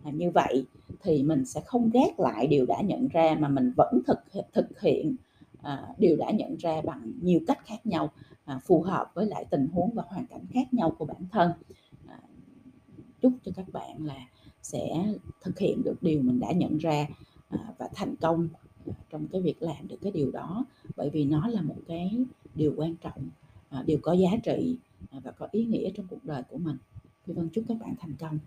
À, 0.05 0.11
như 0.15 0.31
vậy 0.31 0.65
thì 1.03 1.23
mình 1.23 1.45
sẽ 1.45 1.61
không 1.61 1.91
gác 1.91 2.21
lại 2.21 2.47
điều 2.47 2.67
đã 2.67 2.81
nhận 2.81 3.09
ra 3.09 3.37
mà 3.39 3.49
mình 3.49 3.73
vẫn 3.77 4.03
thực 4.07 4.19
thực 4.53 4.81
hiện 4.81 5.17
à, 5.63 5.95
đã 6.19 6.31
nhận 6.31 6.57
ra 6.57 6.81
bằng 6.85 7.13
nhiều 7.21 7.41
cách 7.47 7.59
khác 7.67 7.87
nhau 7.87 8.11
à, 8.45 8.61
phù 8.65 8.83
hợp 8.83 9.11
với 9.15 9.27
lại 9.27 9.45
tình 9.51 9.69
huống 9.69 9.95
và 9.95 10.03
hoàn 10.07 10.27
cảnh 10.27 10.47
khác 10.51 10.75
nhau 10.75 10.91
của 10.99 11.05
bản 11.05 11.27
thân. 11.33 11.53
À, 12.07 12.19
chúc 13.21 13.33
cho 13.45 13.53
các 13.57 13.67
bạn 13.73 14.07
là 14.07 14.27
sẽ 14.63 15.15
thực 15.41 15.59
hiện 15.59 15.83
được 15.85 16.03
điều 16.03 16.23
mình 16.23 16.41
đã 16.41 16.53
nhận 16.53 16.79
ra 16.79 17.07
à, 17.49 17.59
và 17.79 17.89
thành 17.95 18.17
công 18.17 18.49
à, 18.87 18.95
trong 19.11 19.29
cái 19.29 19.41
việc 19.41 19.63
làm 19.63 19.89
được 19.89 19.99
cái 20.03 20.13
điều 20.13 20.31
đó. 20.31 20.65
Bởi 20.97 21.11
vì 21.11 21.25
nó 21.25 21.49
là 21.49 21.63
một 21.63 21.79
cái 21.89 22.25
điều 22.55 22.75
quan 22.77 22.97
trọng 22.97 23.29
à, 23.69 23.83
điều 23.87 23.99
có 24.03 24.13
giá 24.13 24.31
trị 24.43 24.77
à, 25.11 25.21
và 25.25 25.31
có 25.31 25.49
ý 25.51 25.65
nghĩa 25.65 25.91
trong 25.91 26.07
cuộc 26.11 26.25
đời 26.25 26.43
của 26.51 26.59
mình. 26.59 26.77
Phi 27.25 27.33
Vân 27.33 27.49
chúc 27.49 27.65
các 27.69 27.79
bạn 27.81 27.95
thành 28.01 28.15
công. 28.19 28.39